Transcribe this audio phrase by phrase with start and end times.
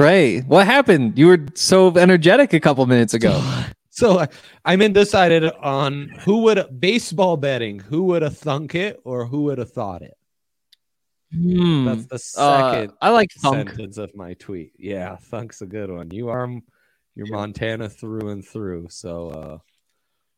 [0.00, 1.18] Dre, what happened?
[1.18, 3.38] You were so energetic a couple minutes ago.
[3.92, 4.24] So
[4.64, 9.58] I'm undecided on who would baseball betting, who would have thunk it or who would
[9.58, 10.16] have thought it.
[11.30, 11.84] Hmm.
[11.84, 13.68] That's the Uh, second I like thunk.
[13.68, 14.72] sentence of my tweet.
[14.78, 16.10] Yeah, thunk's a good one.
[16.12, 16.48] You are
[17.14, 18.86] you're Montana through and through.
[18.88, 19.58] So uh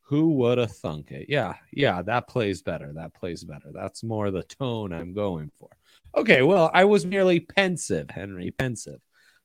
[0.06, 1.26] who would have thunk it?
[1.28, 2.92] Yeah, yeah, that plays better.
[2.94, 3.70] That plays better.
[3.72, 5.68] That's more the tone I'm going for.
[6.16, 8.98] Okay, well, I was merely pensive, Henry, pensive.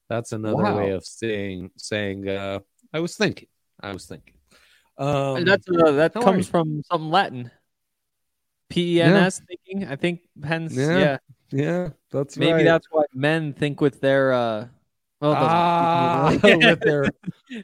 [0.09, 0.77] That's another Wow.
[0.77, 2.59] way of saying saying uh
[2.93, 3.47] I was thinking.
[3.81, 4.33] I was thinking.
[4.97, 6.51] Um That's uh, that comes you?
[6.51, 7.51] from something Latin.
[8.69, 9.87] P E N S thinking.
[9.87, 11.17] I think hence Yeah, yeah.
[11.51, 12.65] yeah, that's Maybe right.
[12.65, 14.67] that's why men think with their uh
[15.19, 17.05] well, it doesn't- Ah, with their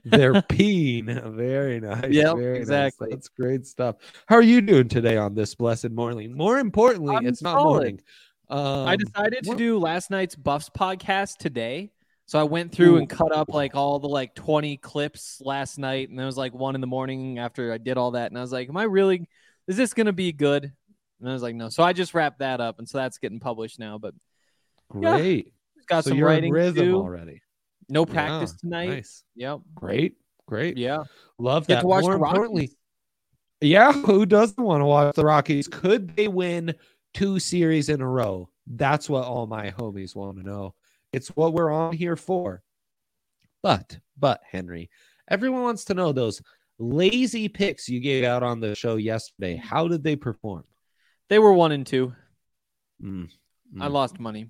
[0.06, 1.06] their peen.
[1.36, 2.10] Very nice.
[2.10, 2.62] Yep, very nice.
[2.62, 3.10] exactly.
[3.12, 3.98] That's great stuff.
[4.28, 6.36] How are you doing today on this blessed morning?
[6.36, 7.66] More importantly, I'm it's not solid.
[7.74, 8.02] morning.
[8.50, 11.92] Um, I decided to what- do last night's Buffs podcast today.
[12.26, 16.10] So I went through and cut up like all the like 20 clips last night.
[16.10, 18.32] And it was like one in the morning after I did all that.
[18.32, 19.28] And I was like, Am I really
[19.68, 20.72] is this gonna be good?
[21.20, 21.70] And I was like, No.
[21.70, 22.80] So I just wrapped that up.
[22.80, 23.98] And so that's getting published now.
[23.98, 24.14] But
[24.96, 25.54] yeah, great.
[25.88, 27.42] got so some writing rhythm already.
[27.90, 28.90] No practice Yeah, tonight.
[28.90, 29.24] Nice.
[29.36, 29.60] Yep.
[29.76, 30.16] Great.
[30.48, 30.78] Great.
[30.78, 31.04] Yeah.
[31.38, 31.82] Love Get that.
[31.82, 32.34] to watch More the Rockies.
[32.34, 32.72] importantly,
[33.62, 35.68] yeah, who doesn't want to watch the Rockies?
[35.68, 36.76] Could they win
[37.14, 38.50] two series in a row?
[38.68, 40.74] That's what all my homies want to know.
[41.14, 42.64] It's what we're on here for.
[43.62, 44.90] But, but Henry,
[45.30, 46.42] everyone wants to know those
[46.80, 49.56] lazy picks you gave out on the show yesterday.
[49.56, 50.66] How did they perform?
[51.30, 52.14] They were one and two.
[53.02, 53.30] Mm,
[53.80, 53.92] I mm.
[53.92, 54.50] lost money.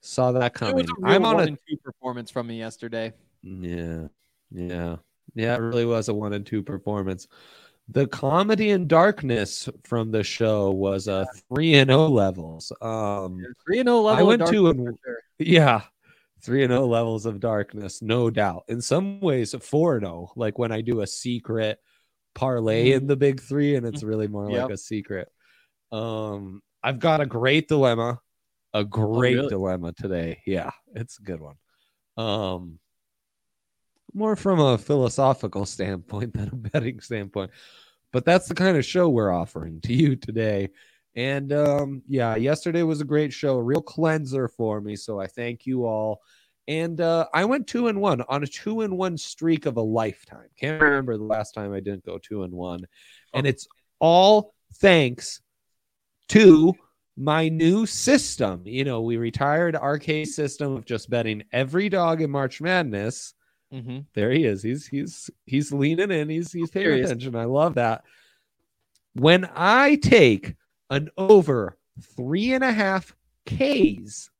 [0.00, 0.76] Saw that coming.
[0.76, 3.12] was a real I'm on one a and two performance from me yesterday.
[3.42, 4.08] Yeah,
[4.50, 4.96] yeah,
[5.34, 5.54] yeah.
[5.54, 7.28] It really was a one and two performance.
[7.88, 12.72] The comedy and darkness from the show was a three and O levels.
[12.80, 14.20] Um, Three and zero level.
[14.20, 15.18] I went to and sure.
[15.38, 15.82] yeah,
[16.40, 18.64] three and O levels of darkness, no doubt.
[18.68, 21.78] In some ways, four and O, like when I do a secret
[22.34, 24.62] parlay in the big three, and it's really more Yep.
[24.62, 25.28] like a secret.
[25.92, 28.18] Um, I've got a great dilemma,
[28.72, 29.48] a great really?
[29.48, 30.40] dilemma today.
[30.46, 31.56] Yeah, it's a good one.
[32.16, 32.78] Um,
[34.14, 37.50] more from a philosophical standpoint than a betting standpoint,
[38.12, 40.70] but that's the kind of show we're offering to you today.
[41.16, 44.96] And um, yeah, yesterday was a great show, a real cleanser for me.
[44.96, 46.22] So I thank you all.
[46.66, 49.82] And uh, I went two and one on a two and one streak of a
[49.82, 50.48] lifetime.
[50.58, 52.86] Can't remember the last time I didn't go two and one.
[53.34, 55.40] And it's all thanks
[56.28, 56.74] to
[57.16, 58.62] my new system.
[58.64, 63.34] You know, we retired our case system of just betting every dog in March Madness.
[63.72, 64.06] Mhm.
[64.14, 64.62] There he is.
[64.62, 66.28] He's he's he's leaning in.
[66.28, 67.34] He's he's paying attention.
[67.34, 68.04] I love that.
[69.14, 70.54] When I take
[70.90, 71.76] an over
[72.16, 73.14] three and a half
[73.46, 74.30] Ks,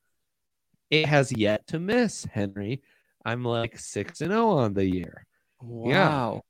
[0.91, 2.83] it has yet to miss, Henry.
[3.25, 5.27] I'm like six and zero on the year.
[5.61, 6.43] Wow.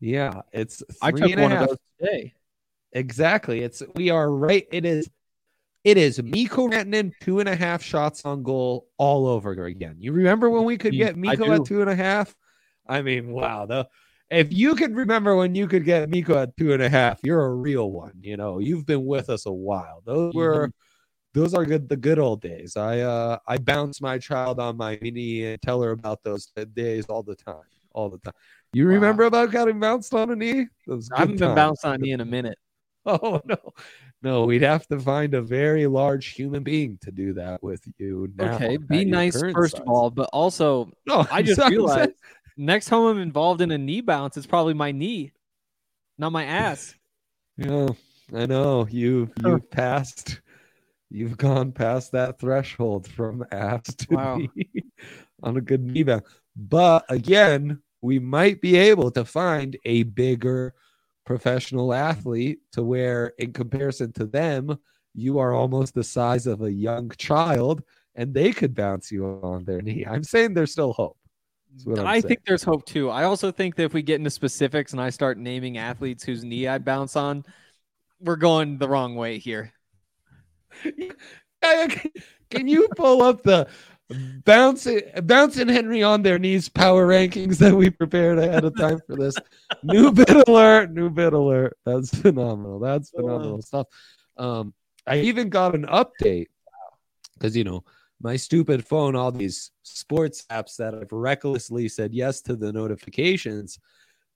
[0.00, 2.34] Yeah, it's I took and a one of those today.
[2.92, 3.60] Exactly.
[3.60, 4.66] It's we are right.
[4.70, 5.08] It is
[5.84, 9.96] it is Mikko Rantanen two and a half shots on goal all over again.
[9.98, 12.34] You remember when we could get Mikko at two and a half?
[12.86, 13.66] I mean, wow.
[13.66, 13.88] The
[14.30, 17.44] if you could remember when you could get Mikko at two and a half, you're
[17.44, 18.14] a real one.
[18.22, 20.02] You know, you've been with us a while.
[20.04, 20.70] Those were
[21.34, 22.76] those are good the good old days.
[22.76, 27.06] I uh I bounce my child on my knee and tell her about those days
[27.06, 27.62] all the time.
[27.92, 28.34] All the time.
[28.72, 28.94] You Wow.
[28.94, 30.66] remember about getting bounced on a knee?
[31.12, 32.58] I haven't good been bounced on me in a minute.
[33.06, 33.56] Oh no,
[34.22, 38.32] no, we'd have to find a very large human being to do that with you.
[38.36, 39.80] Now okay, be nice first size.
[39.82, 42.14] of all, but also No, I just realized saying-
[42.56, 45.32] next time I'm involved in a knee bounce, it's probably my knee,
[46.18, 46.94] not my ass.
[47.58, 47.88] Yeah,
[48.34, 49.30] I know you.
[49.44, 50.40] You've passed.
[51.10, 54.36] You've gone past that threshold from ass to Wow.
[54.38, 54.84] knee
[55.42, 56.26] on a good knee bounce
[56.56, 60.74] But again, we might be able to find a bigger
[61.24, 64.78] professional athlete to where, in comparison to them,
[65.14, 67.82] you are almost the size of a young child,
[68.14, 70.04] and they could bounce you on their knee.
[70.08, 71.18] I'm saying there's still hope.
[71.98, 72.22] I saying.
[72.22, 73.10] think there's hope too.
[73.10, 76.44] I also think that if we get into specifics and I start naming athletes whose
[76.44, 77.44] knee I'd bounce on,
[78.20, 79.72] we're going the wrong way here.
[81.62, 83.68] Can you pull up the
[84.44, 89.16] bouncing bouncing Henry on their knees power rankings that we prepared ahead of time for
[89.16, 89.34] this?
[89.82, 91.76] new bit alert, new bit alert.
[91.84, 92.78] That's phenomenal.
[92.78, 93.86] That's phenomenal stuff.
[94.36, 94.74] Um,
[95.06, 96.46] I even got an update
[97.34, 97.84] because you know
[98.20, 103.78] my stupid phone, all these sports apps that I've recklessly said yes to the notifications,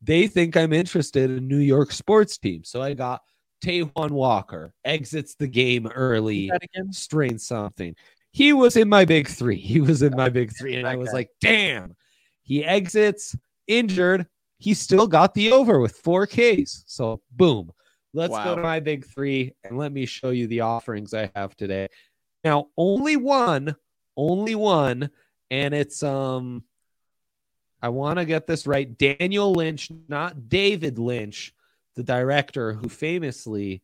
[0.03, 2.69] they think I'm interested in New York sports teams.
[2.69, 3.23] So I got
[3.65, 6.93] Taijuan Walker exits the game early That again?
[6.93, 7.95] strain something.
[8.31, 9.57] He was in my big three.
[9.59, 11.97] He was in my big three, and I was like, damn.
[12.43, 13.37] He exits
[13.67, 14.27] injured.
[14.59, 16.85] He still got the over with four Ks.
[16.87, 17.71] So boom.
[18.15, 21.55] Let's go to my big three and let me show you the offerings I have
[21.57, 21.89] today.
[22.43, 23.77] Now, only one,
[24.17, 25.11] only one,
[25.51, 26.65] and it's um
[27.83, 28.97] I want to get this right.
[28.97, 31.55] Daniel Lynch, not David Lynch,
[31.95, 33.83] the director who famously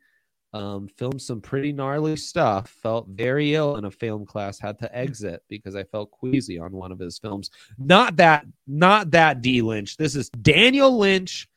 [0.55, 4.97] um, filmed some pretty gnarly stuff, felt very ill in a film class, had to
[4.97, 7.51] exit because I felt queasy on one of his films.
[7.77, 9.97] Not that, not that D Lynch.
[9.97, 11.49] This is Daniel Lynch.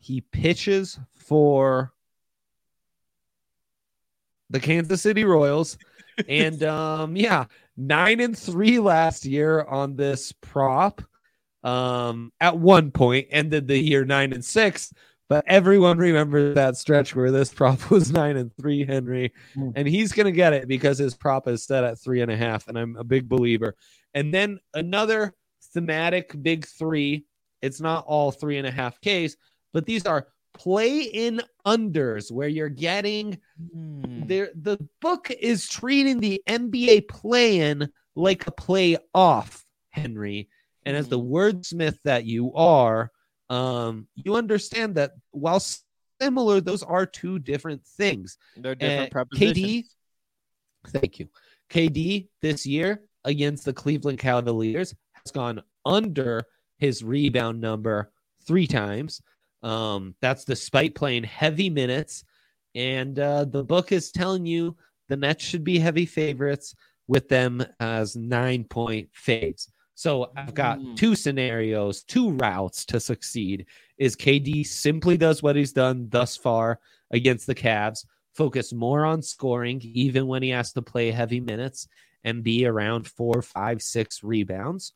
[0.00, 1.92] He pitches for
[4.50, 5.78] the Kansas City Royals.
[6.28, 7.44] and um, yeah,
[7.76, 11.00] nine and three last year on this prop.
[11.62, 14.92] Um, at one point ended the year nine and six,
[15.30, 19.72] but everyone remembers that stretch where this prop was nine and three, Henry, Mm.
[19.76, 22.66] and he's gonna get it because his prop is set at three and a half,
[22.68, 23.76] and I'm a big believer.
[24.12, 25.32] And then another
[25.72, 27.24] thematic big three.
[27.62, 29.36] It's not all three and a half Ks,
[29.72, 33.38] but these are play in unders where you're getting
[33.72, 34.26] Hmm.
[34.26, 40.48] there the book is treating the NBA play-in like a play off, Henry.
[40.84, 43.12] And as the wordsmith that you are,
[43.50, 45.60] um, you understand that while
[46.20, 48.38] similar, those are two different things.
[48.56, 49.36] They're different Uh.
[49.36, 49.84] KD,
[50.88, 51.28] thank you.
[51.68, 56.44] KD this year against the Cleveland Cavaliers has gone under
[56.78, 58.12] his rebound number
[58.46, 59.20] three times.
[59.62, 62.24] Um, that's despite playing heavy minutes.
[62.74, 64.76] And uh, the book is telling you
[65.08, 66.74] the Nets should be heavy favorites
[67.08, 69.68] with them as nine point faves.
[70.00, 70.96] So I've got Mm.
[70.96, 73.66] two scenarios, two routes to succeed.
[73.98, 76.80] Is KD simply does what he's done thus far
[77.10, 81.86] against the Cavs, focus more on scoring, even when he has to play heavy minutes,
[82.24, 84.94] and be around four, five, six rebounds,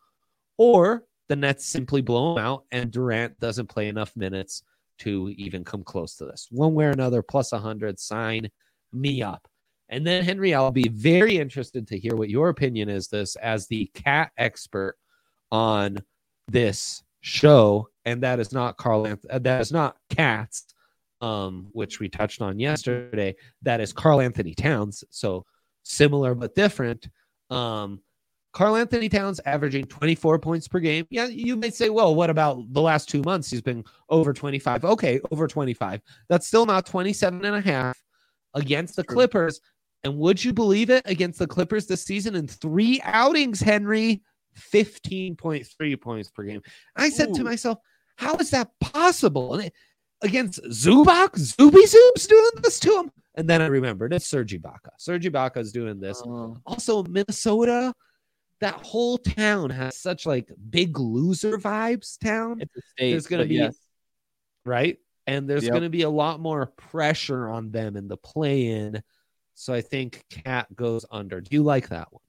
[0.57, 4.63] or the Nets simply blow him out and Durant doesn't play enough minutes
[5.01, 6.49] to even come close to this.
[6.51, 8.51] One way or another, plus 100, sign
[8.91, 9.49] me up.
[9.89, 13.67] And then, Henry, I'll be very interested to hear what your opinion is this as
[13.67, 14.97] the cat expert
[15.53, 15.99] on
[16.49, 17.89] this show.
[18.05, 20.67] And that is not Karl, Anth- uh, that is not cats,
[21.21, 23.35] um, which we touched on yesterday.
[23.63, 25.05] That is Karl Anthony Towns.
[25.11, 25.45] So
[25.83, 27.09] similar but different.
[27.51, 28.01] Um,
[28.55, 31.07] Karl Anthony Towns averaging 24 points per game.
[31.11, 33.51] Yeah, you may say, well, what about the last two months?
[33.51, 34.85] He's been over 25.
[34.85, 36.01] Okay, over 25.
[36.29, 38.01] That's still not 27 and a half
[38.55, 39.03] against the.
[39.03, 39.61] Clippers.
[40.05, 44.23] And would you believe it against the Clippers this season in three outings, Henry?
[44.73, 46.63] 15.3 points per game.
[46.95, 47.79] I said to myself,
[48.17, 49.55] how is that possible?
[49.55, 49.73] And it,
[50.23, 53.11] against Zubac, Zuby Zoob's doing this to him.
[53.35, 54.91] And then I remembered it's Serge Ibaka.
[54.99, 56.57] Serge Ibaka is doing this Oh.
[56.67, 57.93] also Minnesota
[58.61, 62.61] that whole town has such like big loser vibes town
[62.95, 63.11] state.
[63.11, 63.77] There's gonna be- yes.
[64.65, 65.71] right and there's Yep.
[65.73, 69.03] going to be a lot more pressure on them in the play in
[69.55, 72.21] so i think cat goes under do you like that one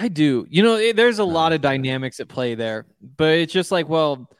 [0.00, 0.46] I do.
[0.48, 3.88] You know, it, there's a lot of dynamics at play there, but it's just like,
[3.88, 4.30] well,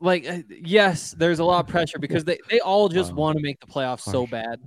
[0.00, 3.18] like uh, yes, there's a lot of pressure because they, they all just Wow.
[3.18, 4.60] want to make the playoffs so bad.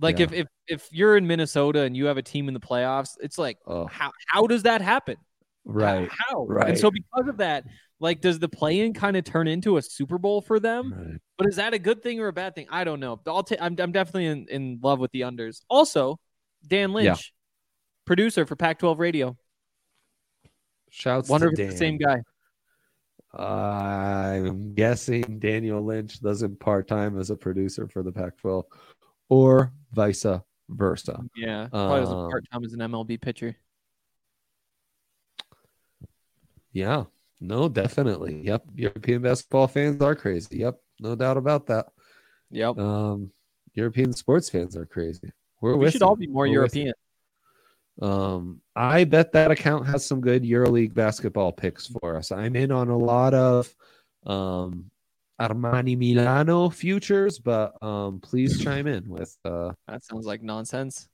[0.00, 0.24] Like Yeah.
[0.24, 3.36] if, if if you're in Minnesota and you have a team in the playoffs, it's
[3.36, 5.16] like oh how how does that happen?
[5.64, 6.46] right How?
[6.48, 6.68] right.
[6.70, 7.64] And so because of that,
[8.00, 10.94] like does the play-in kind of turn into a Super Bowl for them?
[10.96, 12.66] right But is that a good thing or a bad thing?
[12.70, 13.20] I don't know.
[13.26, 15.62] I'll ta- I'm, I'm definitely in, in love with the unders.
[15.68, 16.18] Also,
[16.66, 17.16] Dan Lynch, Yeah.
[18.06, 19.36] producer for Pac-12 Radio.
[20.90, 22.22] shouts Wonder to if it's the same Dan.
[22.22, 22.22] guy.
[23.32, 28.64] i'm guessing daniel lynch doesn't part-time as a producer for the pac 12
[29.28, 30.26] or vice
[30.68, 33.56] versa Yeah, probably doesn't Um, part time as an MLB pitcher.
[36.72, 37.04] Yeah,
[37.40, 38.42] no, definitely.
[38.44, 38.64] Yep.
[38.74, 40.58] European basketball fans are crazy.
[40.58, 40.80] Yep.
[41.00, 41.86] No doubt about that.
[42.50, 42.78] Yep.
[42.78, 43.30] Um,
[43.74, 45.32] European sports fans are crazy.
[45.60, 46.06] We're we should you.
[46.06, 46.54] all be more We're.
[46.54, 46.94] European.
[48.00, 52.32] Um, I bet that account has some good EuroLeague basketball picks for us.
[52.32, 53.74] I'm in on a lot of
[54.26, 54.90] um
[55.40, 61.09] Armani Milano futures, but um please chime in with uh That sounds like nonsense.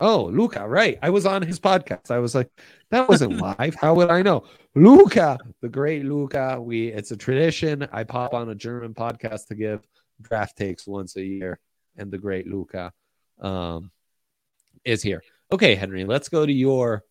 [0.00, 0.98] Oh, Luca, right.
[1.02, 2.10] I was on his podcast.
[2.10, 2.50] I was like,
[2.90, 3.74] that wasn't live.
[3.74, 4.44] How would I know?
[4.74, 6.60] Luca, the great Luca.
[6.60, 7.88] We it's a tradition.
[7.92, 9.86] I pop on a German podcast to give
[10.20, 11.60] draft takes once a year,
[11.96, 12.92] and the great Luca
[13.40, 13.90] um
[14.84, 15.22] is here.
[15.52, 17.04] Okay, Henry, let's go to your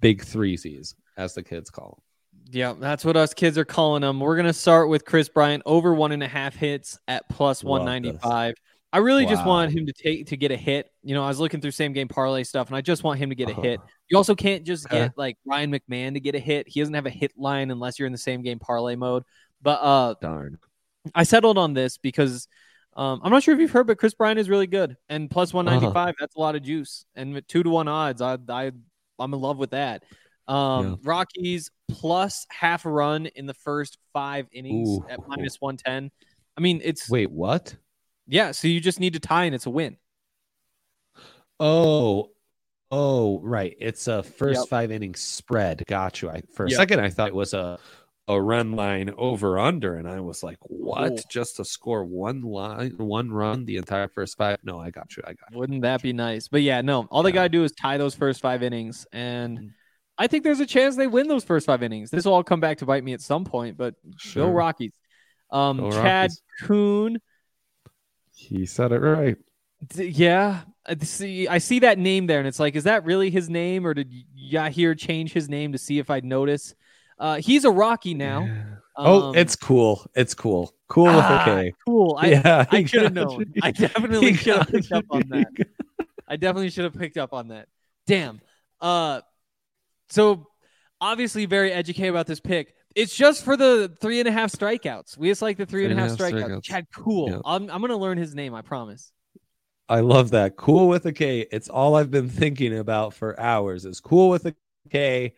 [0.00, 2.02] big threesies, as the kids call them.
[2.52, 4.20] Yeah, that's what us kids are calling them.
[4.20, 7.24] We're gonna start with Kris Bryant over one and a half hits at
[7.62, 8.56] one ninety five.
[8.96, 9.48] I really just Wow.
[9.48, 10.90] want him to take to get a hit.
[11.02, 13.28] You know, I was looking through same game parlay stuff, and I just want him
[13.28, 13.78] to get a hit.
[13.78, 13.88] Uh-huh.
[14.08, 15.00] You also can't just Okay.
[15.00, 16.66] get like Ryan McMahon to get a hit.
[16.66, 19.24] He doesn't have a hit line unless you're in the same game parlay mode.
[19.60, 20.58] But uh, Darn.
[21.14, 22.48] I settled on this because
[22.96, 25.50] um, I'm not sure if you've heard, but Kris Bryant is really good, and plus
[25.50, 25.58] Uh-huh.
[25.58, 27.04] 195, that's a lot of juice.
[27.14, 28.72] And two to one odds, I I
[29.18, 30.04] I'm in love with that.
[30.48, 30.94] Um, Yeah.
[31.02, 35.04] Rockies plus half a run in the first five innings Ooh.
[35.10, 36.10] at minus 110.
[36.56, 37.76] I mean, it's Wait, what?
[38.26, 38.50] Yeah.
[38.52, 39.96] So you just need to tie, and it's a win.
[41.58, 42.30] Oh,
[42.90, 43.74] oh, right.
[43.80, 44.68] It's a first Yep.
[44.68, 45.82] five innings spread.
[45.86, 46.30] Got you.
[46.30, 46.76] I for a Yep.
[46.76, 47.78] second I thought it was a
[48.28, 51.22] a run line over under, and I was like, what?
[51.30, 54.58] Just to score one line, one run the entire first five?
[54.64, 55.22] No, I got you.
[55.24, 55.58] I got you.
[55.58, 56.48] Wouldn't that be nice?
[56.48, 57.04] But yeah, no.
[57.12, 57.34] All they Yeah.
[57.34, 59.70] gotta do is tie those first five innings, and Mhm.
[60.18, 62.10] I think there's a chance they win those first five innings.
[62.10, 64.50] This will all come back to bite me at some point, but go Sure.
[64.50, 64.92] Rockies.
[65.50, 66.42] Um, Go Chad Rockies.
[66.62, 67.18] Coon.
[68.36, 69.36] He said it right.
[69.94, 71.48] D- Yeah, I see.
[71.48, 74.12] I see that name there, and it's like, is that really his name, or did
[74.38, 76.74] Yahir change his name to see if I'd notice?
[77.18, 78.44] Uh, he's a Rocky now.
[78.44, 78.64] Yeah.
[78.96, 80.06] oh, Um, it's cool.
[80.14, 80.72] It's cool.
[80.88, 81.72] Cool ah, K.
[81.86, 82.16] cool.
[82.20, 83.40] I, yeah, I he should have known.
[83.40, 83.60] you.
[83.62, 85.48] I definitely should have picked up on that.
[86.28, 87.68] I definitely should have picked up on that.
[88.06, 88.40] Damn.
[88.80, 89.22] Uh,
[90.10, 90.46] so
[91.00, 92.74] obviously very educated about this pick.
[92.96, 95.18] It's just for the three and a half strikeouts.
[95.18, 96.42] We just like the three and a half strikeouts.
[96.42, 96.62] strikeouts.
[96.62, 97.42] Chad Kuhl.
[97.44, 98.54] I'm I'm gonna learn his name.
[98.54, 99.12] I promise.
[99.86, 100.56] I love that.
[100.56, 101.46] Cool with a K.
[101.52, 103.84] It's all I've been thinking about for hours.
[103.84, 104.54] Is cool with a
[104.90, 105.34] K.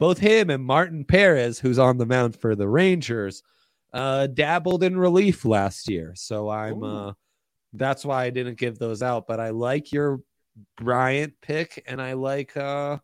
[0.00, 3.42] Both him and Martin Perez, who's on the mound for the Rangers,
[3.92, 6.14] uh, dabbled in relief last year.
[6.16, 7.12] So I'm uh
[7.74, 9.26] that's why I didn't give those out.
[9.26, 10.20] But I like your
[10.78, 12.96] Bryant pick, and I like uh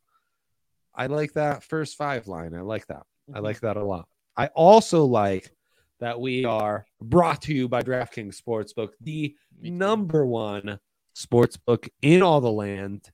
[0.95, 2.54] I like that first five line.
[2.54, 3.02] I like that.
[3.34, 3.42] I Mhm.
[3.42, 4.08] like that a lot.
[4.37, 5.50] I also like
[5.99, 10.78] that we are brought to you by DraftKings Sportsbook, the number one
[11.14, 13.10] sportsbook in all the land.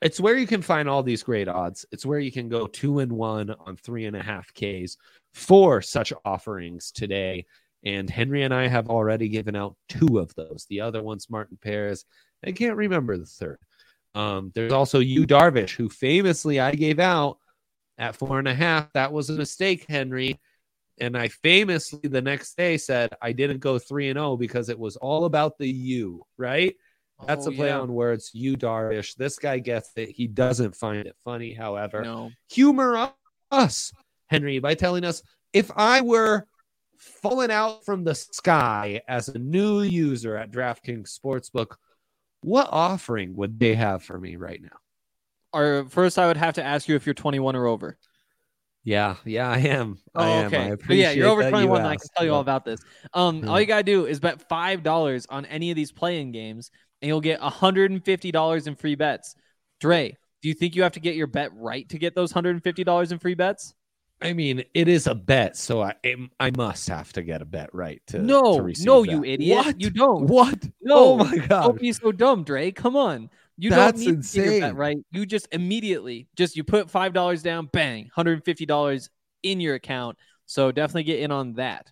[0.00, 1.84] It's where you can find all these great odds.
[1.92, 4.96] It's where you can go two and one on three and a half Ks
[5.32, 7.46] for such offerings today.
[7.84, 10.66] And Henry and I have already given out two of those.
[10.68, 12.04] The other one's Martin Perez.
[12.44, 13.58] I can't remember the third.
[14.14, 17.38] Um, there's also Yu, Darvish, who famously I gave out
[17.98, 18.92] at four and a half.
[18.94, 20.40] That was a mistake, Henry.
[21.00, 24.78] And I famously the next day said I didn't go three and zero because it
[24.78, 26.74] was all about the you, right?
[27.26, 27.80] That's Oh, a play yeah.
[27.80, 28.30] on words.
[28.32, 29.14] Yu, Darvish.
[29.16, 30.10] This guy gets it.
[30.10, 32.02] He doesn't find it funny, however.
[32.02, 32.30] No.
[32.50, 33.10] Humor
[33.50, 33.92] us,
[34.28, 36.46] Henry, by telling us if I were
[36.96, 41.76] falling out from the sky as a new user at DraftKings Sportsbook,
[42.42, 44.78] what offering would they have for me right now?
[45.52, 47.96] Or first, I would have to ask you if you're 21 or over.
[48.84, 49.98] Yeah, yeah, I am.
[50.14, 50.46] Oh, I am.
[50.46, 50.72] okay.
[50.72, 51.82] I But yeah, you're over that 21.
[51.82, 52.80] I can tell you all about this.
[53.12, 56.70] Um, all you gotta do is bet five dollars on any of these playing games,
[57.02, 59.34] and you'll get 150 dollars in free bets.
[59.80, 62.84] Dre, do you think you have to get your bet right to get those 150
[62.84, 63.74] dollars in free bets?
[64.20, 65.94] I mean, it is a bet, so I
[66.40, 69.10] I must have to get a bet right to no, to receive no, that.
[69.10, 69.56] you idiot.
[69.56, 69.80] What?
[69.80, 70.26] You don't.
[70.26, 70.64] What?
[70.80, 70.96] No.
[70.96, 72.70] Oh my god, Don't be so dumb, Dre.
[72.70, 73.30] Come on.
[73.60, 74.74] You That's don't need to get your bet insane.
[74.76, 74.96] right.
[75.10, 79.10] You just immediately just you put five dollars down, bang, 150 dollars
[79.42, 80.16] in your account.
[80.46, 81.90] So definitely get in on that.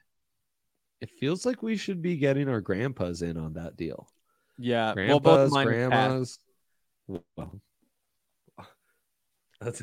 [1.00, 4.08] It feels like we should be getting our grandpas in on that deal.
[4.58, 4.94] Yeah.
[4.94, 6.38] well, both Grandpas, mine grandmas.
[7.08, 7.61] Well,
[9.61, 9.82] that's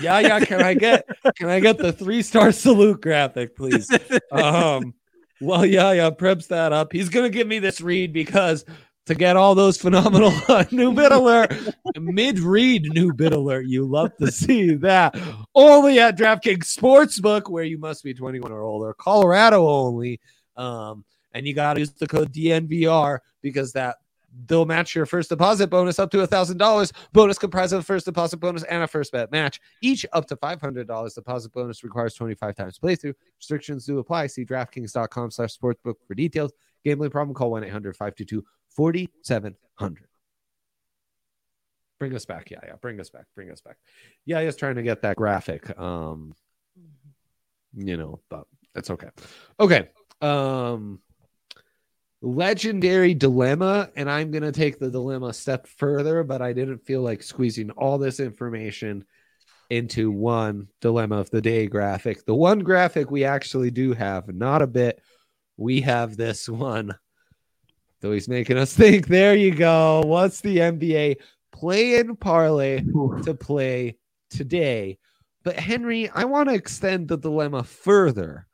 [0.00, 0.40] yeah, yeah.
[0.40, 3.90] Can I get can I get the three star salute graphic, please?
[4.32, 4.94] um
[5.40, 8.64] well yeah yeah preps that up he's gonna give me this read because
[9.08, 10.32] to get all those phenomenal
[10.70, 11.52] new bid alert
[11.98, 13.66] mid read new bid alert.
[13.66, 15.18] You love to see that.
[15.54, 18.94] Only at draftkings sportsbook where you must be 21 or older.
[18.94, 20.20] Colorado only.
[20.56, 23.96] Um and you got to use the code dnvr because that
[24.46, 26.92] they'll match your first deposit bonus up to a thousand dollars.
[27.12, 29.60] Bonus comprised of a first deposit bonus and a first bet match.
[29.82, 33.14] Each up to $500 deposit bonus requires 25 times playthrough.
[33.38, 34.28] Restrictions do apply.
[34.28, 36.52] See DraftKings.com slash sportsbook for details.
[36.84, 40.04] Gambling problem, call 1 800 522 4700.
[41.98, 42.50] Bring us back.
[42.50, 42.74] Yeah, yeah.
[42.80, 43.24] Bring us back.
[43.34, 43.76] Bring us back.
[44.24, 45.78] Yeah, he's trying to get that graphic.
[45.78, 46.34] Um,
[47.74, 48.44] you know, but
[48.74, 49.08] that's okay.
[49.58, 49.88] Okay.
[50.20, 51.00] Um,
[52.22, 53.90] legendary dilemma.
[53.96, 57.22] And I'm going to take the dilemma a step further, but I didn't feel like
[57.22, 59.04] squeezing all this information
[59.70, 62.24] into one dilemma of the day graphic.
[62.24, 65.02] The one graphic we actually do have, not a bit.
[65.58, 66.96] We have this one.
[68.00, 69.08] So he's making us think.
[69.08, 70.02] There you go.
[70.06, 71.16] What's the NBA
[71.52, 72.84] play in parlay
[73.24, 73.96] to play
[74.30, 74.98] today?
[75.42, 78.46] But Henry, I want to extend the dilemma further.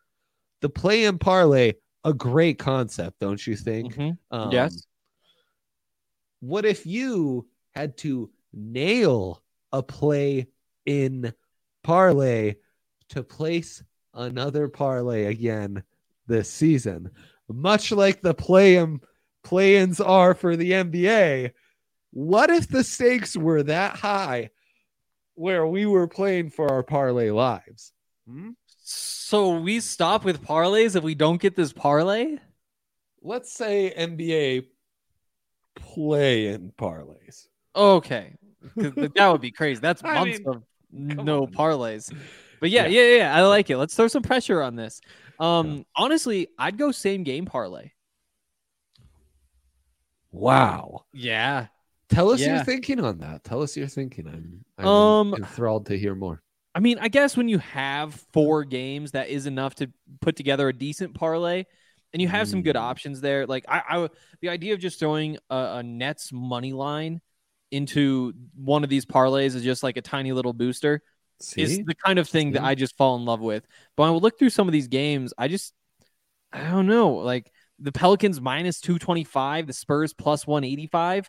[0.62, 3.94] The play in parlay, a great concept, don't you think?
[3.94, 4.18] Mhm.
[4.30, 4.87] Um, Yes.
[6.40, 9.42] what if you had to nail
[9.73, 10.46] a play
[10.87, 11.34] in
[11.82, 12.54] parlay
[13.11, 13.82] to place
[14.14, 15.82] another parlay again
[16.26, 17.11] this season?
[17.49, 19.00] Much like the play in
[19.43, 21.52] play-ins are for the NBA.
[22.11, 24.50] What if the stakes were that high
[25.35, 27.93] where we were playing for our parlay lives?
[28.26, 28.50] Hmm?
[28.83, 32.38] So we stop with parlays if we don't get this parlay?
[33.23, 34.66] Let's say NBA
[35.75, 37.47] play in parlays.
[37.75, 38.37] Okay.
[38.76, 39.81] that would be crazy.
[39.81, 40.62] That's I months mean, of
[41.25, 41.52] no on.
[41.52, 42.14] parlays.
[42.64, 43.02] But yeah, Yeah.
[43.02, 43.76] yeah, yeah, I like it.
[43.76, 45.02] Let's throw some pressure on this.
[45.38, 47.90] Um, honestly, I'd go same game parlay.
[50.33, 51.04] Wow.
[51.12, 51.66] Yeah.
[52.09, 52.56] Tell us Yeah.
[52.56, 53.44] your thinking on that.
[53.44, 54.26] Tell us your thinking.
[54.28, 56.42] I'm, I'm Um, enthralled to hear more.
[56.75, 59.92] I mean, I guess when you have four games, that is enough to
[60.23, 61.65] put together a decent parlay,
[62.15, 62.80] and you have some good Mm.
[62.80, 63.47] options there.
[63.47, 64.08] Like I, I
[64.41, 67.21] the idea of just throwing a, a Nets money line
[67.71, 71.02] into one of these parlays is just like a tiny little booster.
[71.56, 73.66] Is the kind of thing that I just fall in love with.
[73.97, 75.73] But when I would look through some of these games, I just
[76.52, 80.86] I don't know, like the Pelicans minus two twenty five, the Spurs plus one eighty
[80.86, 81.28] five.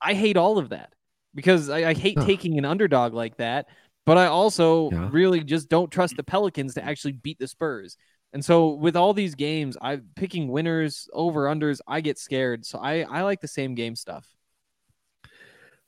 [0.00, 0.92] I hate all of that
[1.34, 2.24] because I, I hate Huh.
[2.26, 3.66] taking an underdog like that.
[4.06, 5.08] But I also Yeah.
[5.10, 7.96] really just don't trust the Pelicans to actually beat the Spurs.
[8.32, 11.80] And so with all these games, I'm picking winners over unders.
[11.86, 12.64] I get scared.
[12.64, 14.26] So I, I like the same game stuff.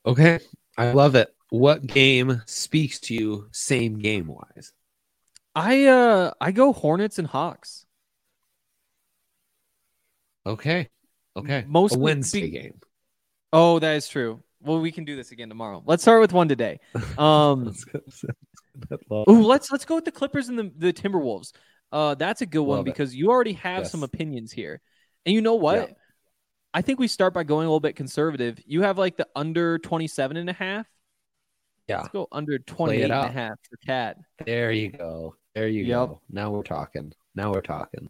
[0.04, 0.40] Okay.
[0.76, 1.34] I love it.
[1.50, 4.72] What game speaks to you same game wise?
[5.54, 7.86] I uh I go Hornets and Hawks.
[10.46, 10.88] Okay.
[11.36, 11.64] Okay.
[11.68, 12.80] Most a Wednesday be- game.
[13.52, 14.42] Oh, that is true.
[14.62, 15.82] Well, we can do this again tomorrow.
[15.84, 16.78] Let's start with one today.
[17.18, 18.00] Um, Let's go-
[19.10, 21.52] love- ooh, let's let's go with the Clippers and the, the Timberwolves.
[21.92, 22.84] Uh, that's a good one it.
[22.84, 24.80] because you already have some opinions here,
[25.26, 25.88] and you know what?
[25.88, 25.94] Yeah.
[26.72, 28.60] I think we start by going a little bit conservative.
[28.64, 30.86] You have like the under 27 and a half.
[31.90, 31.98] Yeah.
[32.02, 34.16] Let's go under 28 and a half for Cat.
[34.46, 35.34] There you go.
[35.56, 36.08] There you Yep.
[36.08, 36.20] go.
[36.30, 37.12] Now we're talking.
[37.34, 38.08] Now we're talking.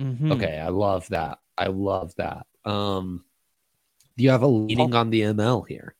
[0.00, 0.32] Mhm.
[0.32, 1.38] Okay, I love that.
[1.58, 2.46] I love that.
[2.64, 3.24] Um
[4.16, 5.94] do you have a leaning on the ML here?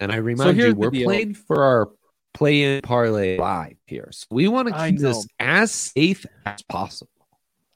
[0.00, 1.04] And I remind here's you, we're deal.
[1.06, 1.90] playing for our
[2.34, 4.08] play in parlay live here.
[4.12, 7.10] So we want to keep this as safe as possible.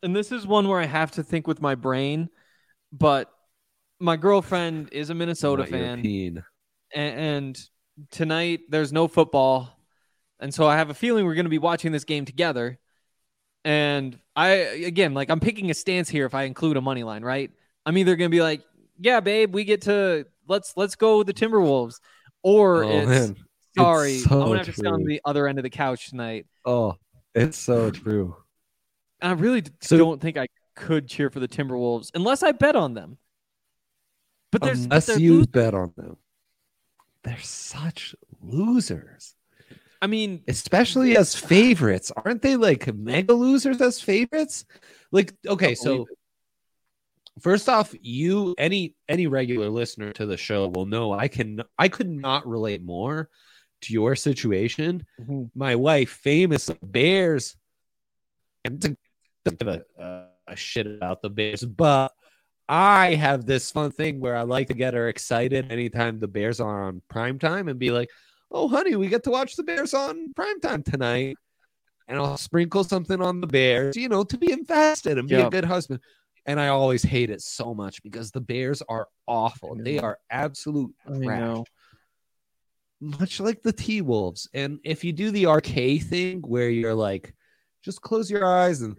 [0.03, 2.29] and this is one where I have to think with my brain,
[2.93, 3.31] but
[3.99, 5.83] my girlfriend is a Minnesota Not fan.
[5.99, 6.45] European.
[6.95, 7.59] A- and
[8.11, 9.71] tonight there's no football
[10.41, 12.79] and so i have a feeling we're going to be watching this game together
[13.65, 17.23] and i again like i'm picking a stance here if i include a money line
[17.23, 17.51] right
[17.87, 18.63] i'm either going to be like
[18.99, 21.95] yeah babe we get to let's let's go with the timberwolves
[22.43, 23.37] or Oh, it's man.
[23.77, 26.11] sorry so i'm going to have to sit on the other end of the couch
[26.11, 26.97] tonight Oh,
[27.35, 28.37] it's so true.
[29.23, 32.93] i really So- don't think i could cheer for the timberwolves unless i bet on
[32.93, 33.17] them
[34.53, 35.51] but there's but Unless they're you losing.
[35.51, 36.17] bet on them.
[37.27, 39.35] They're such losers.
[40.01, 44.65] i mean especially as favorites aren't they like mega losers as favorites
[45.11, 46.07] like okay so
[47.41, 51.89] first off you any any regular listener to the show will know i can i
[51.89, 53.29] could not relate more
[53.83, 55.51] to your situation Mhm.
[55.55, 57.57] my wife famous bears
[58.65, 58.97] and to
[59.59, 59.83] give a,
[60.47, 62.13] a shit about the bears but
[62.69, 66.61] i have this fun thing where i like to get her excited anytime the bears
[66.61, 68.11] are on prime time and be like
[68.51, 71.37] oh honey we get to watch the bears on prime time tonight.
[72.09, 75.51] And i'll sprinkle something on the bears you know to be invested and be a
[75.51, 76.01] good husband.
[76.47, 79.77] And i always hate it so much because the bears are awful.
[79.77, 81.59] They are absolute trash.
[83.01, 84.49] Much like the T Wolves.
[84.55, 87.35] And if you do the RK thing where you're like,
[87.83, 88.97] just close your eyes and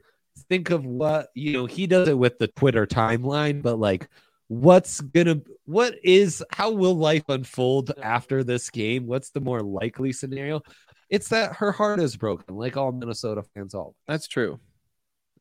[0.49, 4.10] think of what, you know, he does it with the Twitter timeline, but like,
[4.47, 9.07] what's gonna, what is, how will life unfold after this game?
[9.07, 10.62] What's the more likely scenario?
[11.10, 13.95] It's that her heart is broken, like all Minnesota fans all.
[14.07, 14.60] that's true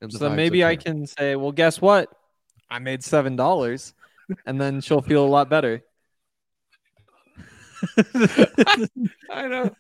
[0.01, 2.09] And So maybe I can say, well, guess what?
[2.71, 3.95] I made seven dollars,
[4.45, 5.83] and then she'll feel a lot better.
[9.31, 9.75] I don't,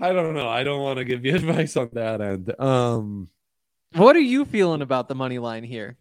[0.00, 0.48] I don't know.
[0.48, 2.58] I don't want to give you advice on that end.
[2.58, 3.28] Um,
[3.94, 5.96] what are you feeling about the money line here?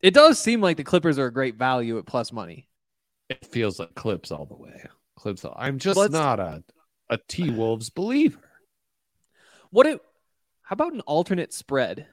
[0.00, 2.68] It does seem like the Clippers are a great value at plus money.
[3.30, 4.84] it feels like clips all the way.
[5.16, 5.44] Clips.
[5.44, 6.62] All, I'm just Let's- not a
[7.10, 8.38] a T Wolves believer.
[9.70, 10.00] What it?
[10.62, 12.06] How about an alternate spread?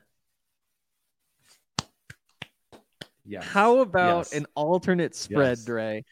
[3.25, 3.41] Yeah.
[3.43, 4.33] How about Yes.
[4.33, 5.65] an alternate spread, Yes.
[5.65, 6.05] Dre?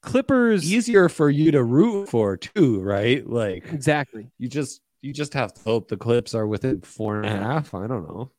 [0.00, 0.70] Clippers.
[0.70, 3.26] easier for you to root for too, right?
[3.26, 4.30] Like Exactly.
[4.38, 7.74] you just you just have to hope the clips are within four and a half.
[7.74, 8.30] I don't know.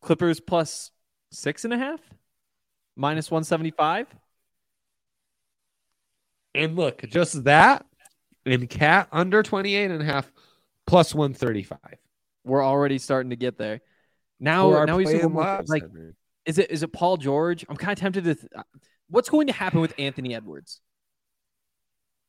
[0.00, 0.90] Clippers plus
[1.30, 2.00] six and a half,
[2.96, 4.06] minus 175.
[6.54, 7.86] And look, just that
[8.46, 10.30] and cat under 28 and a half
[10.86, 11.78] plus 135.
[12.44, 13.80] We're already starting to get there.
[14.40, 15.84] Now, now he's more- like,
[16.46, 17.66] is it is it Paul George?
[17.68, 18.34] I'm kind of tempted to.
[18.34, 18.52] Th-
[19.10, 20.80] what's going to happen with Anthony Edwards?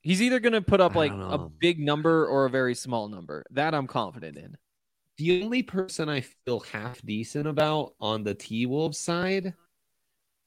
[0.02, 3.44] He's either going to put up like a big number or a very small number.
[3.50, 4.56] That I'm confident in.
[5.18, 9.54] the only person I feel half decent about on the T Wolves side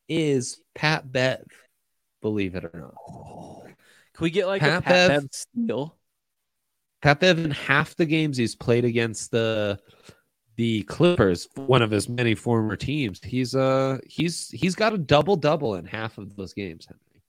[0.09, 1.45] is Pat Bev,
[2.21, 2.95] believe it or not.
[4.13, 5.97] Can we get like a Pat Pat Bev- Bev steal?
[7.01, 9.79] Pat Bev in half the games he's played against the
[10.57, 15.35] the Clippers, one of his many former teams, he's uh he's he's got a double
[15.35, 17.21] double in half of those games, Henry.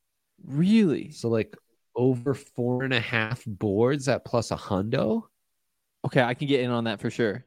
[0.45, 1.11] Really?
[1.11, 1.57] So like
[1.97, 5.23] over four and a half boards at plus a hundo.
[6.05, 7.45] Okay, I can get in on that for sure.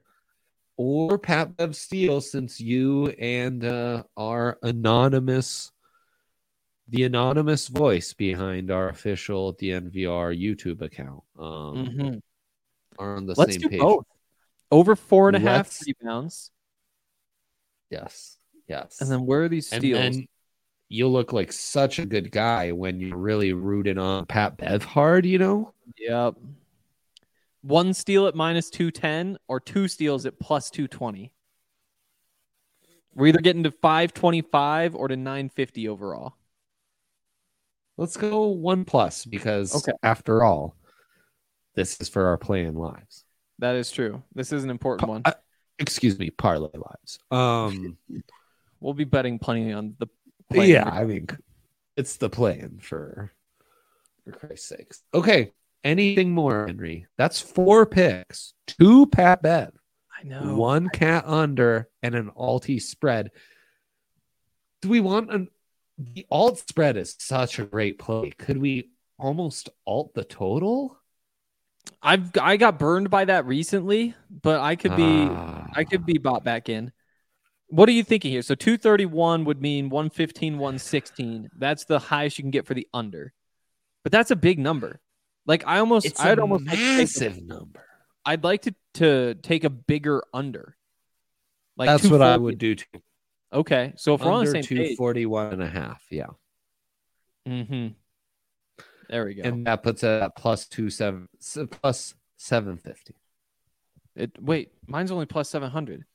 [0.81, 5.71] or Pat Bev steal, since you and uh, our anonymous,
[6.87, 12.21] the anonymous voice behind our official DNVR YouTube account, um, Mhm.
[12.97, 13.79] are on the Let's same do page.
[13.81, 14.05] both.
[14.71, 16.51] Over four and a half rebounds,
[17.89, 19.01] Yes, yes.
[19.01, 20.15] and then where are these and steals?
[20.89, 25.25] You look like such a good guy when you're really rooting on Pat Bev hard.
[25.25, 26.35] You know, Yep.
[27.61, 31.31] One steal at minus 210 or two steals at plus 220.
[33.13, 36.35] We're either getting to 525 or to 950 overall.
[37.97, 39.91] let's go one plus because Okay.
[40.03, 40.73] after all,
[41.75, 43.25] this is for our playing lives.
[43.57, 44.23] That is true.
[44.33, 45.21] This is an important one.
[45.25, 45.33] Uh,
[45.79, 47.19] excuse me, parlay lives.
[47.29, 47.97] Um.
[48.81, 50.07] We'll be betting plenty on the
[50.49, 50.71] play.
[50.71, 51.27] yeah, I mean,
[51.95, 53.31] it's the plan for
[54.23, 55.03] for Christ's sakes.
[55.13, 55.51] Okay,
[55.83, 57.07] anything more, Henry?
[57.17, 59.71] That's four picks, two Pat Bev,
[60.19, 60.55] I know.
[60.55, 63.31] one cat under, and an alti spread.
[64.81, 65.49] Do we want an
[65.97, 68.31] the alt spread is such a great play?
[68.37, 70.97] Could we almost alt the total?
[72.01, 75.67] I've I got burned by that recently, but I could be Ah.
[75.73, 76.91] I could be bought back in.
[77.69, 78.41] What are you thinking here?
[78.41, 81.49] So 231 would mean 115, 116.
[81.57, 83.33] That's the highest you can get for the under.
[84.03, 84.99] But that's a big number.
[85.45, 87.83] Like I almost It's I'd a almost like to a- massive number.
[88.25, 90.75] I'd like to to take a bigger under.
[91.77, 92.85] Like That's what I would do too.
[93.51, 96.03] Okay, so if we're on the Under same page, 241 and a half.
[96.11, 96.27] Yeah.
[97.47, 97.87] hmm
[99.09, 99.41] there we go.
[99.43, 101.27] and that puts it at plus two seven
[101.71, 103.15] plus seven fifty.
[104.15, 106.05] it, wait, mine's only plus seven hundred.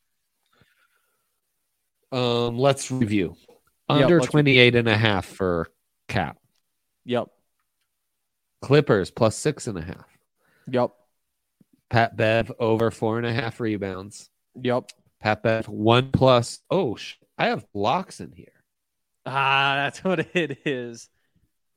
[2.15, 3.37] Um, let's review.
[3.89, 5.69] Under let's 28 and a half for
[6.09, 6.39] cap.
[7.05, 7.29] Yep,
[8.63, 10.07] Clippers plus six and a half.
[10.71, 10.91] yep,
[11.91, 14.31] Pat Bev over four and a half rebounds.
[14.63, 14.91] yep.
[15.21, 16.61] Pat Bev one plus.
[16.71, 18.53] Oh, sh- I have blocks in here.
[19.27, 21.09] Ah, that's what it is.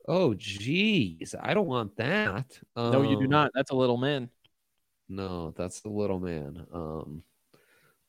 [0.06, 1.34] Oh, geez.
[1.38, 2.58] I don't want that.
[2.76, 3.50] no, you do Um, not.
[3.54, 4.28] That's a little man.
[5.08, 6.66] No, that's the little man.
[6.72, 7.22] Um,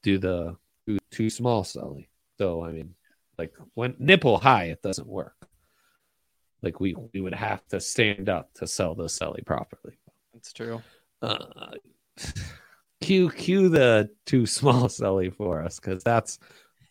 [0.04, 2.09] do the too, too small Sully.
[2.40, 2.96] So I mean,
[3.38, 5.36] like when nipple high, it doesn't work.
[6.64, 10.00] Like we we would have to stand up to sell the Sully properly.
[10.34, 10.82] That's true.
[11.22, 11.74] Uh,
[13.02, 16.40] cue cue the too small Sully for us because that's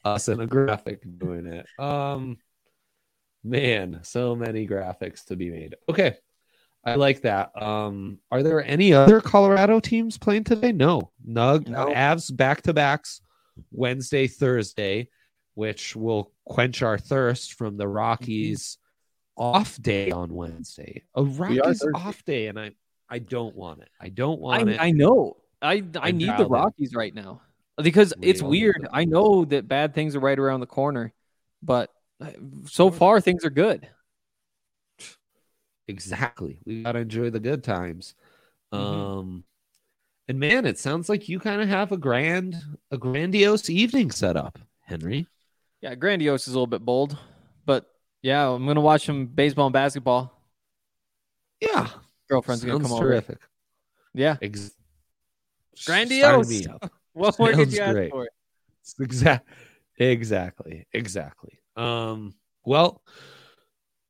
[0.05, 1.67] us in a graphic doing it.
[1.79, 2.37] Um,
[3.43, 5.77] man, so many graphics to be made.
[5.89, 6.17] Okay.
[6.85, 7.61] I like that.
[7.61, 10.73] Um, are there any other Colorado teams playing today?
[10.73, 11.11] No.
[11.27, 11.87] Nug No.
[11.87, 13.21] Avs back to backs
[13.71, 15.09] Wednesday, Thursday,
[15.59, 18.79] which will quench our thirst from the Rockies
[19.37, 21.03] off day on Wednesday.
[21.17, 22.71] A Rockies off day, and I
[23.11, 23.89] I don't want it.
[24.01, 24.81] I don't want I, it.
[24.81, 25.37] I know.
[25.61, 26.47] I I I'm need the.
[26.47, 27.41] Rockies right now
[27.83, 28.87] because We it's weird.
[28.93, 31.13] I know that bad things are right around the corner,
[31.61, 31.91] but
[32.21, 32.31] uh,
[32.67, 33.89] so far things are good.
[35.89, 36.61] Exactly.
[36.65, 38.15] We gotta enjoy the good times.
[38.73, 38.79] Mhm.
[38.79, 39.45] Um
[40.29, 42.55] and man, it sounds like you kind of have a grand
[42.93, 45.27] a grandiose evening set up, Henry.
[45.81, 47.17] Yeah, grandiose is a little bit bold,
[47.65, 47.87] but
[48.23, 50.33] yeah, I'm gonna watch some baseball and basketball.
[51.61, 51.89] Yeah.
[52.29, 53.09] Girlfriend's gonna Sounds come over.
[53.09, 53.39] terrific.
[54.15, 54.73] Yeah, Ex-
[55.87, 56.49] Grandiose.
[56.49, 56.93] Sign me up.
[57.13, 58.11] what more could you ask great.
[58.11, 58.29] for?
[59.01, 59.49] Exact
[59.99, 60.87] exactly.
[60.93, 61.61] Exactly.
[61.77, 63.03] Um well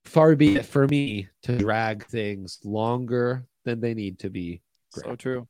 [0.05, 4.63] far be it for me to drag things longer than they need to be.
[4.91, 5.19] So Great.
[5.19, 5.49] true.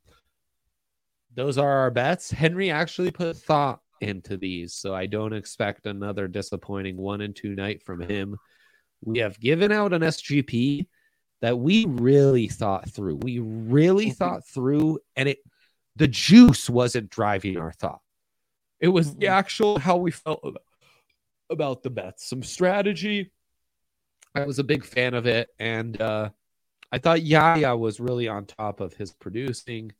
[1.35, 2.31] those are our bets.
[2.31, 7.55] Henry actually put thought into these, so I don't expect another disappointing one and two
[7.55, 8.37] night from him.
[9.03, 10.87] We have given out an SGP
[11.41, 13.17] that we really thought through.
[13.17, 14.17] We really Mhm.
[14.17, 15.39] thought through, and it
[15.97, 18.01] the juice wasn't driving our thought.
[18.79, 19.31] It was the Mhm.
[19.31, 20.63] actual how we felt about,
[21.51, 23.33] about the bets, some strategy.
[24.35, 26.31] I was a big fan of it, and uh,
[26.93, 29.93] I thought Yaya was really on top of his producing.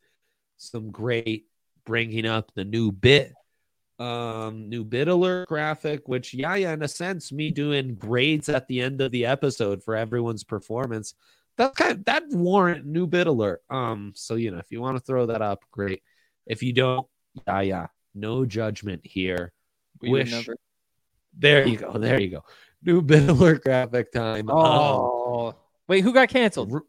[0.57, 1.49] Some great
[1.85, 3.35] bringing up the new bit,
[3.99, 8.69] um, new bit alert graphic, which yeah yeah in a sense, me doing grades at
[8.69, 11.15] the end of the episode for everyone's performance.
[11.57, 13.63] That kind of, that warrant new bit alert.
[13.69, 16.03] Um, so you know, if you want to throw that up, great.
[16.47, 17.07] If you don't,
[17.47, 19.53] yeah yeah no judgment here.
[20.01, 20.57] We Wish never-
[21.37, 21.93] there you go.
[21.93, 22.45] There you go.
[22.85, 24.49] New bit alert graphic time.
[24.49, 25.55] Um, Oh,
[25.89, 26.81] wait, who got canceled?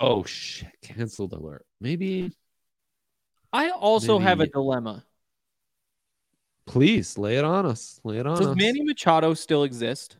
[0.00, 0.68] oh shit!
[0.82, 1.64] Canceled alert.
[1.80, 2.32] Maybe.
[3.52, 5.04] I also have a dilemma.
[6.66, 8.00] Please lay it on us.
[8.04, 8.56] Lay it on Does us.
[8.56, 10.16] Manny Machado still exist?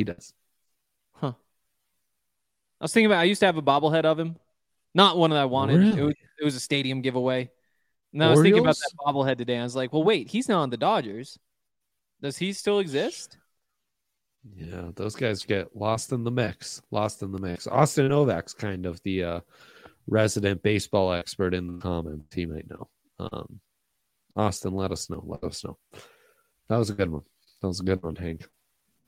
[0.00, 0.32] he does.
[1.12, 1.32] Huh.
[2.80, 3.20] I was thinking about.
[3.20, 4.36] I used to have a bobblehead of him,
[4.94, 5.98] not one that I wanted.
[5.98, 7.50] It was it was a stadium giveaway.
[8.14, 9.58] And I was thinking about that bobblehead today.
[9.58, 11.38] I was like, well, wait, he's not on the Dodgers.
[12.22, 13.36] Does he still exist?
[14.56, 16.80] Yeah, those guys get lost in the mix.
[16.90, 17.66] Lost in the mix.
[17.66, 19.40] Austin Novak's kind of the uh,
[20.06, 22.34] resident baseball expert in the comments.
[22.34, 22.88] He might know.
[23.20, 23.60] Um,
[24.36, 25.22] Austin, let us know.
[25.26, 25.76] Let us know.
[26.68, 27.22] That was a good one.
[27.60, 28.46] That was a good one, Hank.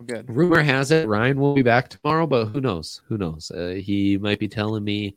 [0.05, 0.29] Good.
[0.29, 3.03] Rumor has it Ryan will be back tomorrow, but who knows?
[3.07, 3.51] Who knows?
[3.53, 5.16] Uh, he might be telling me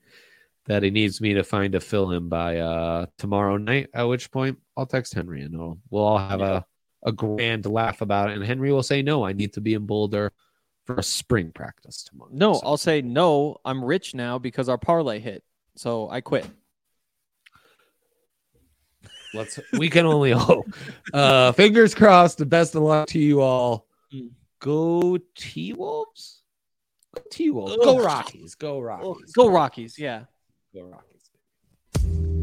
[0.67, 3.89] that he needs me to find a fill in by uh, tomorrow night.
[3.95, 6.65] At which point, I'll text Henry and we'll, we'll all have a
[7.03, 8.35] a grand laugh about it.
[8.35, 10.31] And Henry will say, "No, I need to be in Boulder
[10.85, 13.57] for a spring practice tomorrow." No, So- I'll say no.
[13.63, 15.43] I'm rich now because our parlay hit,
[15.75, 16.47] so I quit.
[19.35, 19.59] Let's.
[19.73, 20.65] We can only hope.
[21.13, 22.39] Uh, fingers crossed.
[22.39, 23.87] The best of luck to you all.
[24.13, 24.31] Mm.
[24.59, 26.41] Go T Wolves.
[27.13, 27.77] Go T Wolves.
[27.77, 28.55] Go Rockies.
[28.55, 29.31] Go Rockies.
[29.31, 29.97] Go Rockies!
[29.97, 30.23] Yeah.
[30.73, 32.34] Go Rockies.